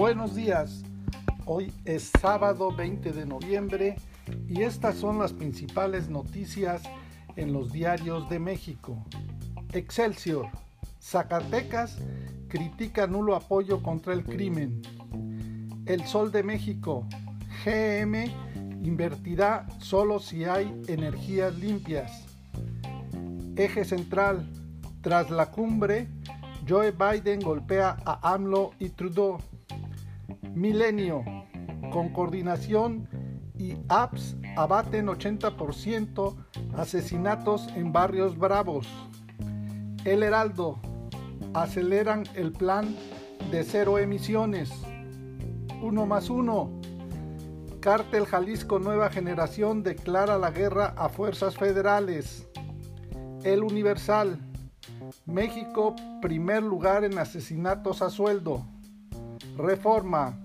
Buenos 0.00 0.34
días, 0.34 0.82
hoy 1.44 1.74
es 1.84 2.10
sábado 2.22 2.74
20 2.74 3.12
de 3.12 3.26
noviembre 3.26 3.96
y 4.48 4.62
estas 4.62 4.96
son 4.96 5.18
las 5.18 5.34
principales 5.34 6.08
noticias 6.08 6.82
en 7.36 7.52
los 7.52 7.70
diarios 7.70 8.26
de 8.30 8.38
México. 8.38 9.04
Excelsior, 9.74 10.46
Zacatecas 11.02 11.98
critica 12.48 13.06
nulo 13.06 13.36
apoyo 13.36 13.82
contra 13.82 14.14
el 14.14 14.24
crimen. 14.24 14.80
El 15.84 16.06
Sol 16.06 16.32
de 16.32 16.44
México, 16.44 17.06
GM 17.62 18.24
invertirá 18.82 19.66
solo 19.80 20.18
si 20.18 20.46
hay 20.46 20.80
energías 20.88 21.54
limpias. 21.56 22.26
Eje 23.54 23.84
central, 23.84 24.48
tras 25.02 25.28
la 25.28 25.50
cumbre, 25.50 26.08
Joe 26.66 26.90
Biden 26.90 27.40
golpea 27.40 27.98
a 28.06 28.32
AMLO 28.32 28.70
y 28.78 28.88
Trudeau. 28.88 29.40
Milenio, 30.54 31.24
con 31.92 32.10
coordinación 32.10 33.08
y 33.58 33.76
apps 33.88 34.36
abaten 34.56 35.06
80% 35.06 36.34
asesinatos 36.76 37.68
en 37.76 37.92
barrios 37.92 38.38
bravos. 38.38 38.86
El 40.04 40.22
Heraldo, 40.22 40.80
aceleran 41.54 42.24
el 42.34 42.52
plan 42.52 42.96
de 43.50 43.64
cero 43.64 43.98
emisiones. 43.98 44.70
Uno 45.82 46.06
más 46.06 46.30
uno. 46.30 46.70
Cártel 47.80 48.26
Jalisco 48.26 48.78
Nueva 48.78 49.10
Generación 49.10 49.82
declara 49.82 50.38
la 50.38 50.50
guerra 50.50 50.94
a 50.96 51.08
fuerzas 51.08 51.56
federales. 51.56 52.46
El 53.42 53.62
Universal. 53.62 54.38
México 55.26 55.96
primer 56.20 56.62
lugar 56.62 57.04
en 57.04 57.18
asesinatos 57.18 58.02
a 58.02 58.10
sueldo. 58.10 58.64
Reforma. 59.60 60.38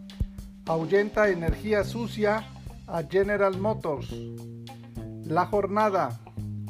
Ahuyenta 0.66 1.30
energía 1.30 1.84
sucia 1.84 2.46
a 2.88 3.04
General 3.04 3.58
Motors. 3.58 4.14
La 5.24 5.46
jornada. 5.46 6.20